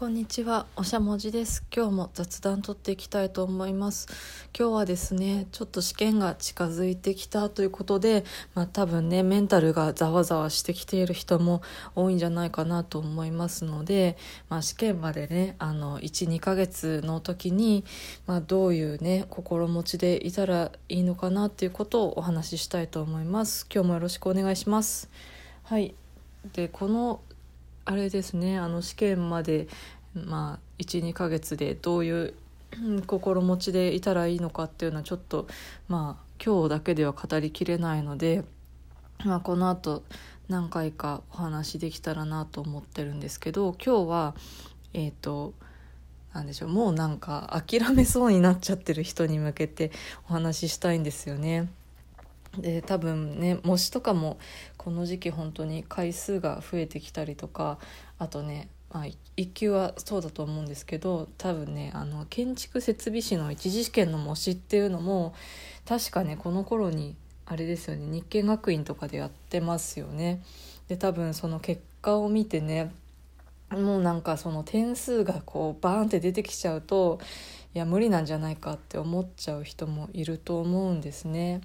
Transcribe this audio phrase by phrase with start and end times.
[0.00, 1.62] こんにちは、おしゃもじです。
[1.70, 4.08] 今日も雑談取っていきたいと思います。
[4.58, 8.24] 今日はですね、ちょっと試験が近づいてきたということで、
[8.54, 11.60] まあ多分ね、メンタルがざわざわしてきている人も
[11.94, 14.16] 多いんじゃないかなと思いますので、
[14.48, 17.84] まあ試験までね、あの、1、2ヶ月の時に、
[18.26, 23.66] まあどういうね、心持ちでいたらいいのかなっていうことをお話ししたいと思います。
[23.70, 25.10] 今日もよろしくお願いします。
[25.64, 25.94] はい。
[26.54, 27.20] で、この
[27.84, 29.68] あれですねあの試験まで、
[30.14, 32.34] まあ、12ヶ月でどういう
[33.06, 35.46] 心持ちでいたらいいのかっていうのはちょっと
[35.88, 38.44] まあ今日だけでは語りきれないので、
[39.24, 40.02] まあ、このあと
[40.48, 44.34] 何回かお話できたらなと思ってるんですけど今日は
[44.92, 45.54] えっ、と
[46.32, 49.90] なんでしょうもうなんか諦めそうになっちゃってる人に向けて
[50.28, 51.68] お話ししたいんですよね。
[52.58, 54.38] で多分ね模試とかも
[54.76, 57.78] この時期本当に回数が増えてきたりとか
[58.18, 59.04] あとね、まあ、
[59.36, 65.34] 1級はそうだと思うんですけど多分ねあの建築設備士の一次試験の模試っていうのも
[65.86, 67.14] 確かねこの頃に
[67.46, 70.42] あれですよね日経学院とかでやってますよね。
[70.88, 72.92] で多分その結果を見てね
[73.70, 77.20] もうなんかその点数がこうバーンって出てきちゃうと
[77.74, 81.60] いや無理なんじゃないかって思っちゃう人もいると思うんですね。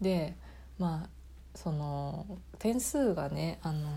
[0.00, 0.36] で
[0.78, 1.08] まあ
[1.56, 2.26] その
[2.58, 3.88] 点数がねあの、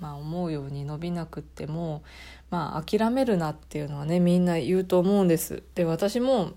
[0.00, 2.02] まあ、思うように伸びなくっても、
[2.50, 5.62] まあ、諦めるなっていうのはねみんな言うと思うんです。
[5.74, 6.52] で私も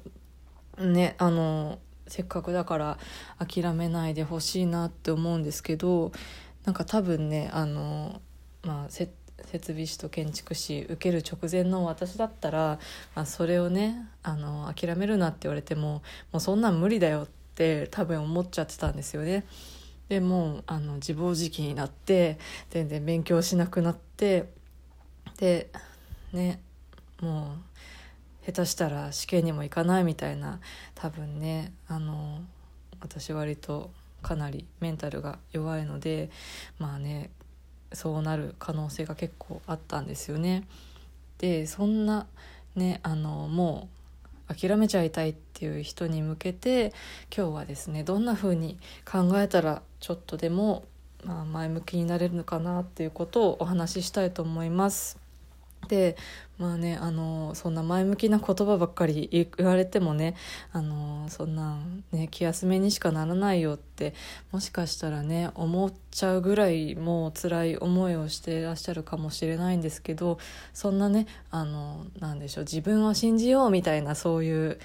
[0.80, 2.98] ねあのせっかくだから
[3.38, 6.12] 諦めないでほしいなって思うんですけど
[6.66, 8.22] なんか多分ねあの、
[8.64, 9.12] まあ、設
[9.68, 12.80] 備士と建築士受ける直前の私だったら、
[13.16, 19.46] まあ、それをねあの諦めるなって言われてももうそんなん無理だよってって多分思っちゃってたんですよね。
[20.10, 22.38] でもあの自暴自棄になって
[22.72, 24.50] 全然勉強しなくなって
[25.38, 25.70] で
[26.34, 26.60] ね
[27.22, 27.56] も
[28.44, 30.60] う下手したら試験にも行かないみたいな
[30.96, 32.42] 多分ねあの
[33.00, 33.92] 私割と
[34.22, 36.30] かなりメンタルが弱いので
[36.80, 37.30] まあね
[37.94, 40.64] そうなる可能性が結構あったんですよね。
[41.38, 42.26] でそんな
[42.76, 44.03] ねあのもう
[44.48, 46.94] 諦めちゃいたいっていう人に向けて
[47.36, 48.78] 今日はですねどんな風に
[49.10, 50.86] 考えたらちょっとでも、
[51.24, 55.23] まあ、前向きになれるのかなっていうことをお話ししたいと思います。
[55.88, 56.16] で
[56.58, 60.36] まあねあのそんな前向きな言葉ばっかり言われてもね
[60.72, 61.78] あのそんな
[62.12, 64.14] ね気休めにしかならないよって
[64.52, 70.38] もしかしたらね思っちゃうぐらいもう辛い思いをしてらっしゃるかもしれないんですけど
[70.74, 74.80] そんなねあのなんでしょう自分を信じようみたいなそういう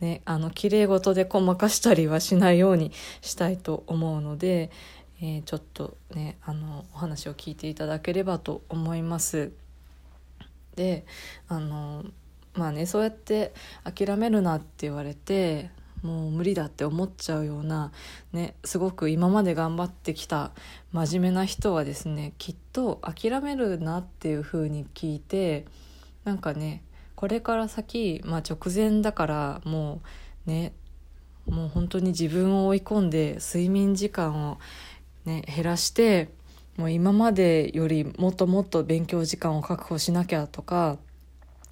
[0.00, 4.70] ねあの綺麗事でごまかしたりはしないようにしたいと思うので、
[5.20, 9.52] えー、ちょっとねあのお話を聞いていただければと思います。
[10.76, 11.04] で
[11.48, 12.04] あの
[12.54, 13.54] まあねそうやって
[13.84, 15.70] 諦めるなって言われて
[16.02, 17.92] もう無理だって思っちゃうような、
[18.32, 20.52] ね、すごく今まで頑張ってきた
[20.92, 25.66] 真面目な人はですねきっと諦めるなっていう風に聞いて
[26.24, 26.82] なんかね
[27.16, 30.00] これから先、まあ、直前だからも
[30.46, 30.72] うね
[31.46, 34.58] もう本当に自分を追い込んで睡眠時間を、
[35.24, 36.30] ね、減らして
[36.80, 40.96] もう今までよりもっともっと勉強時間を確保しなきゃとか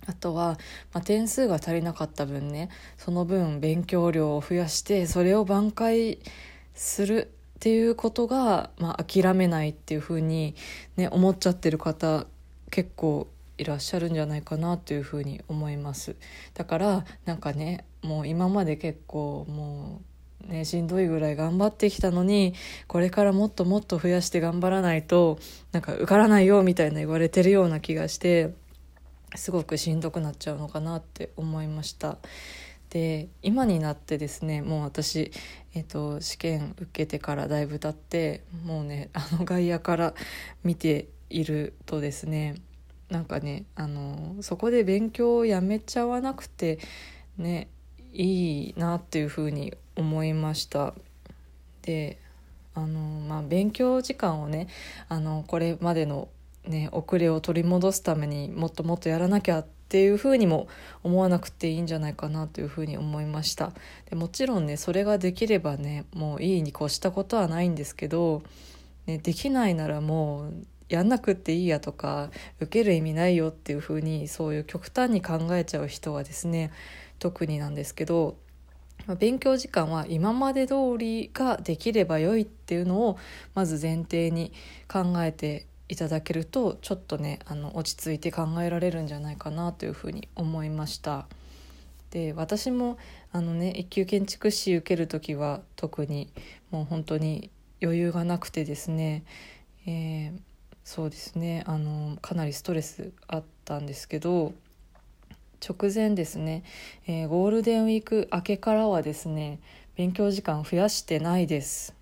[0.07, 0.59] あとは、
[0.93, 6.19] まあ、点数が足りなかった分ねその分勉強量を増やしてそれを挽回
[6.75, 10.55] するっていうことが、まあ、諦めないっていうふうに、
[10.99, 12.27] ね、思っちゃってる方
[12.71, 16.17] 結構いらっしゃるんじゃないかなというふうに思います。
[16.53, 20.08] だからなんかねもう今まで結構もう
[20.47, 22.55] ねしんどいぐらい頑張ってきたのに
[22.87, 25.39] これからもっともっと増やして頑張らないと
[25.73, 28.55] なんか受からないよみたいな言われてるような気がして
[29.35, 32.19] すごくしんどくなっちゃうのかなって思いました。
[32.91, 35.31] で今になってですねもう私、
[35.75, 40.15] えーと、試験受けてからだいぶ経ってもうねあの外野から
[40.65, 42.55] 見ているとですね
[43.11, 46.79] なんかねあのそこで勉強をやめちゃわなくて
[47.37, 47.69] ね
[48.13, 50.95] いいなっていうふうに思いました。
[51.83, 52.19] で
[52.75, 54.69] あのまあ勉強時間をね
[55.09, 56.29] あのこれまでの
[56.67, 60.69] ね遅れを取り戻すためにもっともっとやらなきゃっていうふうにも
[61.03, 63.73] 思わなくていいんじゃないかなというふうに思いました。
[64.09, 68.43] でもちろんねそれができればねもういいに越したことはないんですけど、
[69.07, 70.53] ね、できないならもう
[70.89, 72.31] やんなくっていいやとか
[72.61, 76.71] 受ける意味ないよっていうふうにそういう極端に考えちゃう人はですね
[77.19, 78.37] 特になんですけど
[79.19, 83.19] 勉強時間は今まで通りができれば良いっていうのを
[83.55, 84.53] まず前提に
[84.87, 91.27] 考えていただけるとちょっとねあの落ち着いて考えられるんじゃないかなというふうに思いました。
[92.11, 92.97] で私も
[93.33, 96.29] あのね一級建築士受ける時は特に
[96.71, 97.51] もう本当に
[97.83, 99.25] 余裕がなくてですね、
[99.87, 100.41] えー、
[100.85, 104.53] そうですねあのかなりストレスあったんですけど
[105.67, 106.65] 直前ですね、
[107.07, 109.61] えー、ゴールデンウィーク明けからはですね
[109.97, 111.95] 勉強時間増やしてないです。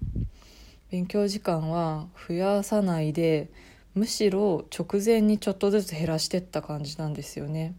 [0.91, 3.51] 勉強時間は増やさないで
[3.95, 7.75] むしろ直前にちょっとずつ減らしてった感じなんですよね。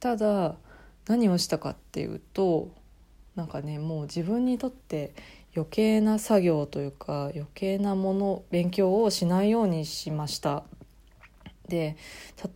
[0.00, 0.56] ただ
[1.06, 2.70] 何をしたかっていうと
[3.36, 5.14] なんかねもう自分にとって
[5.54, 10.64] 余計な作業というか余計なもの勉強をしないようにしました。
[11.68, 11.96] で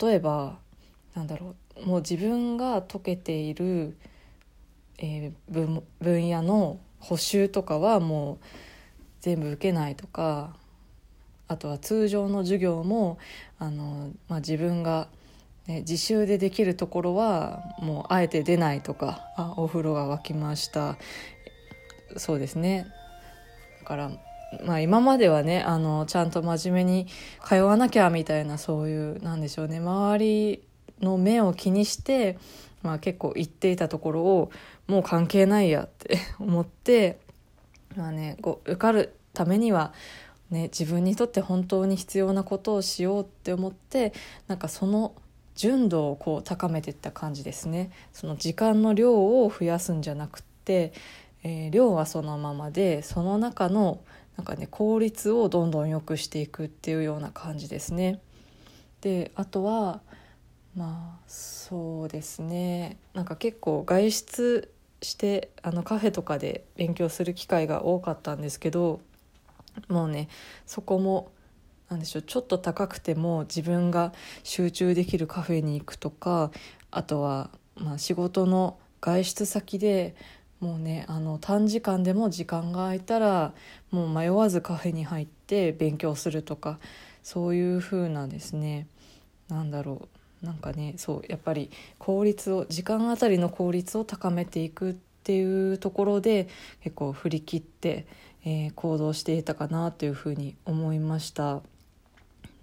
[0.01, 0.59] 例えば
[1.15, 3.97] なんだろうもう自分が解けている、
[4.99, 8.39] えー、分分野の補習とかはもう
[9.21, 10.55] 全部受けないとか
[11.49, 13.19] あとは通常の授業も
[13.59, 15.09] あの、まあ、自分が、
[15.67, 20.97] ね、自習でできるところはもうあえて出ないとかあお風呂が沸きました。
[22.17, 22.87] そうですね。
[23.81, 24.11] だから
[24.65, 27.07] まあ今まではねあのちゃんと真面目に
[27.45, 29.79] 通わなきゃみたいなそういうなんでしょうね。
[29.79, 30.63] 周り
[31.01, 32.39] の目を気にして、
[32.83, 34.51] まあ、結構言っていたところを
[34.87, 37.19] もう関係ないやって 思って
[37.97, 39.93] まあねこう受かるためには
[40.51, 44.13] ね、自分にとって本当に必要なことをしようって思って
[44.47, 45.15] なんかその
[45.57, 50.93] 純度をこう高めていった感じですねその時間の量を増やすんじゃなくて、
[51.43, 54.01] えー、量はそのままでその中の
[54.37, 58.21] なんかね効率をどんどん良くしていくっていうような感じですね。
[59.01, 60.01] であとは
[60.77, 62.99] まあそうですね。
[63.15, 64.73] なんか結構外出
[65.03, 69.01] してあのカフェとかで勉強する機会が多かったんですけど
[69.89, 70.29] もうね
[70.67, 71.31] そこも
[71.89, 74.13] なんでしょうちょっと高くても自分が
[74.43, 76.51] 集中できるカフェに行くとか
[76.91, 80.17] あとは、まあ、仕事の外出先で
[80.61, 83.53] もうねあの短時間でも時間が空いたら
[83.91, 86.79] もう迷わずカフェに入って勉強するとか
[87.23, 88.87] そういう風なですね。
[89.49, 90.24] なんだろう。
[90.45, 94.95] なんかねそうやっぱり効率を時間あたりの効率を高めていくっ
[95.25, 96.49] ていうところで
[96.83, 98.07] 結構振り切って
[98.45, 101.63] えー、行動していたかなというふうに思いました。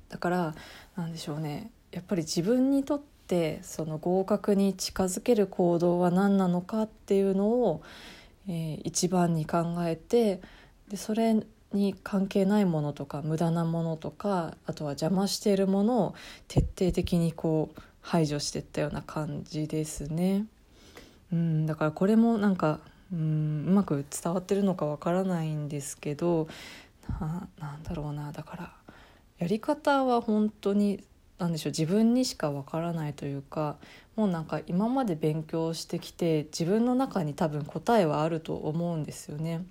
[0.09, 0.55] だから
[0.95, 1.71] なんでしょうね。
[1.91, 7.81] やっぱり自分にとってその合格に近づける行動は何なのかっていうのを、
[8.47, 10.41] えー、一番に考えて
[10.89, 11.35] でそれ
[11.73, 16.15] に関係ないものとか無駄なものとかあとは邪魔しているものを
[16.47, 20.45] 徹底的にこう排除していったような感じですね。
[21.31, 22.79] うん、だからこれもなんか
[23.11, 26.47] うんうまく伝わってるのかわからないんですけど
[27.19, 28.73] ななんだろうなだから
[29.37, 31.03] やり方は本当に
[31.37, 33.77] 何でしょう自分にしかわからないというか
[34.15, 39.65] もうなんか今まで勉強してきて自分の中に多分答えはあると思うんですよね。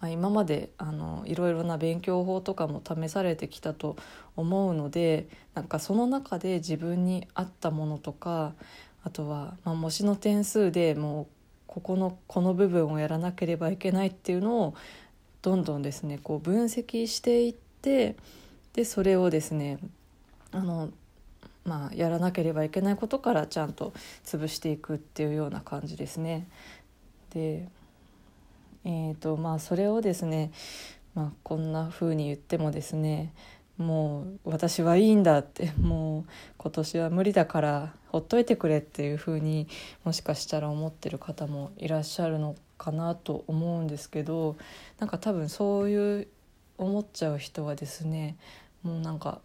[0.00, 3.96] まあ、今まであのいろいろな勉強法とかも試されてきたと
[4.36, 8.52] 思うのでなんかその中で自分に合ったものとか
[9.04, 11.26] あとは、まあ、模試の点数でもう
[11.66, 14.74] ここのこの部分をやらなければいけないっていうのを
[15.42, 18.16] どんどんですねこう分析していって
[18.72, 19.78] でそれをですね
[20.52, 20.90] あの
[21.64, 23.92] まあ、やらなければいけないことからちゃんと
[24.24, 26.48] 潰していくっていうような感じですね。
[27.34, 27.68] で
[28.84, 30.52] えーとまあ、それをですね、
[31.14, 33.32] まあ、こんな風に言ってもですね
[33.76, 36.24] もう私はいいんだってもう
[36.58, 39.68] 今年は無理だからほっといてくれっていうふうに
[40.04, 44.56] もしかしたら思ってる方もいらっしゃるのかなと思うんですけど
[44.98, 46.28] なんか多分そういう
[46.76, 48.36] 思っちゃう人はですね
[48.82, 49.40] もうなんか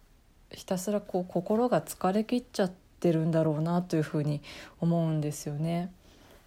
[0.50, 4.40] ひたすらこう心が疲れきっちゃってるんだろうなというふうに
[4.80, 5.92] 思うんですよね。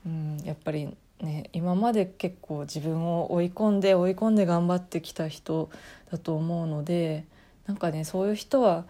[0.05, 5.69] うん、やっぱりね、今まで結構自分を追い込んで追い込んで頑張ってきた人
[6.11, 7.25] だと思うので
[7.65, 8.85] なんかねそういう人は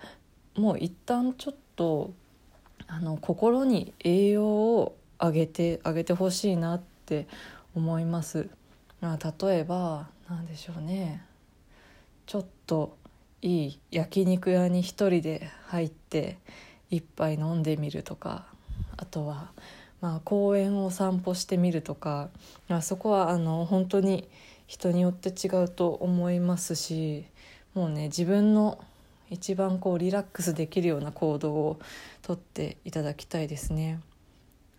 [0.55, 2.13] もう一旦ちょっと
[2.87, 7.27] あの心に栄養をあげてあげてほしいなって
[7.75, 8.49] 思います。
[8.99, 11.23] まあ、例えば何でしょうね
[12.25, 12.97] ちょっと
[13.41, 16.39] いい焼肉屋に一人で入って
[16.89, 18.47] 一杯飲んでみるとか
[18.97, 19.51] あとは、
[20.01, 22.29] まあ、公園を散歩してみるとか、
[22.67, 24.27] まあ、そこはあの本当に
[24.67, 27.25] 人によって違うと思いますし
[27.73, 28.79] もうね自分の
[29.29, 31.79] 一番こうリラックスできるような行動を
[32.21, 33.99] とっていただきたいですね。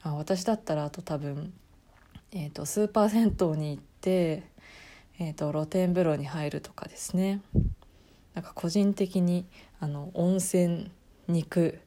[0.03, 1.53] あ私だったらあと多分、
[2.33, 4.45] えーと、スーパー銭湯に行って、
[5.19, 7.43] えーと、露天風呂に入るとかですね。
[8.35, 9.45] なんか個人的に
[9.81, 10.91] あの温泉
[11.27, 11.81] 肉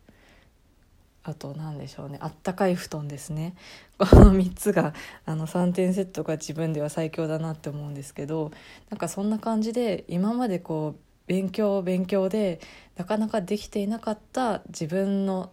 [1.23, 2.17] あと何でしょうね。
[2.21, 3.55] あったかい布団ですね。
[3.99, 4.93] この3つが
[5.25, 8.51] あの3点セットが自分では最強だなって思うんですけど
[8.89, 12.59] なんかそんな感じで今までこう勉強勉強で
[12.97, 15.51] なかなかできていなかった自分の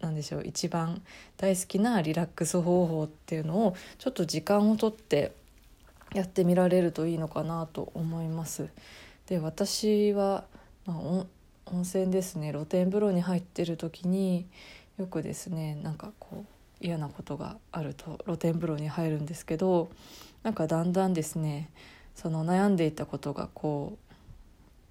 [0.00, 1.02] なんでしょう一番
[1.36, 5.32] 大好きなリラックス方法っていうのをちょっと時間をとって
[6.14, 8.68] やってみられるといいのかなと思います。
[9.26, 10.44] で私は、
[10.86, 10.98] まあ、
[11.66, 12.52] 温泉ですね。
[12.52, 14.46] 露天風呂に入ってる時に
[14.98, 19.90] よくですねなんかこう嫌なことがあると露天風呂に入るんですけど
[20.42, 21.70] なんかだんだんですね
[22.14, 24.14] その悩んでいたことがこう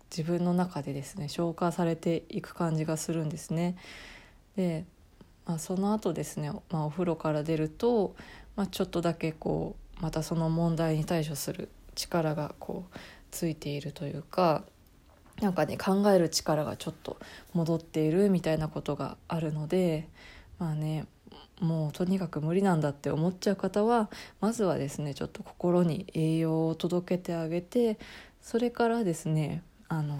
[0.10, 3.76] 自分の中でですね消化されていく感じがするんですね。
[4.56, 4.86] で、
[5.46, 8.16] まあ、その後ですね、まあ、お風呂から出ると、
[8.56, 12.98] まあ、ちょっとだけこうまたその問題に対処する力がこう
[13.32, 14.64] ついているというか
[15.42, 17.18] なんかね考える力がちょっと
[17.54, 20.08] 戻っているみたいなことがあるので
[20.60, 21.06] まあね
[21.60, 24.10] もうとにかく無理なんだって思っちゃう方は
[24.42, 27.98] まずはですねちょっと心に栄養を届けてあげて
[28.42, 30.18] それからですねあの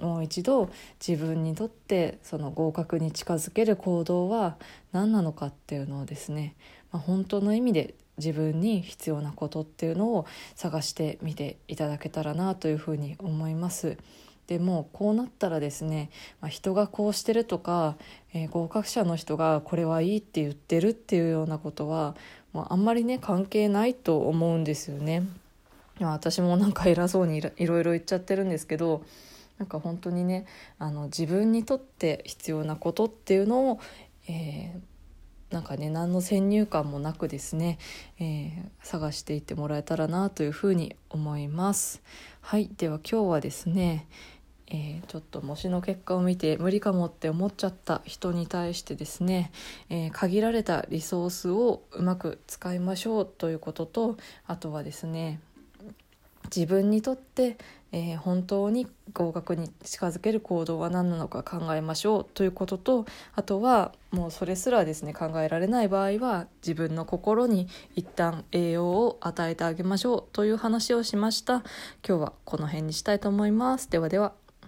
[0.00, 0.70] もう一度
[1.06, 4.56] 自分にとってその合格に近づける行動は
[4.92, 6.54] 何なのかっていうのをですね、
[6.92, 13.96] まあ、本当の意味で自分に必要なことっていうのを探してみていただけたらなというふうに思います。
[14.46, 16.10] でもこうなったらですね、
[16.40, 17.96] まあ、人がこうしてるとか、
[18.32, 22.14] えー、合格者の人がこれはいいって言ってるっていうようなことは、
[22.52, 25.24] まあ、あんまりね関係ないと思うんですよね。
[25.98, 29.02] 私もなんか偉そうにいろいろ言っちゃってるんですけど
[29.58, 30.44] なんか本当にね
[30.78, 33.80] あの自分にとって必要なことっていうのを、
[34.28, 37.78] えー、なんかね何の先入観もなくですね、
[38.18, 38.50] えー、
[38.82, 42.02] 探していってもらえたらなというふうに思います。
[42.40, 44.06] はいでは今日はですね
[44.68, 49.52] えー、ちょっと模試の結果を見て無理かもって思っちゃった人に対してですね、
[49.90, 55.40] えー、限られたリソースをうまく使いましょうということとあとはですね
[56.54, 57.56] 自分にとって、
[57.92, 71.64] えー、本当に合格に近づける行動は何なのか考えましょうということとあとはもうそれすらですね考えられない場合は自分の心に一旦栄養を与えてあげましょうという話をしました。
[72.06, 73.90] 今日はこの辺にしたいと思います。
[73.90, 74.45] ではでは。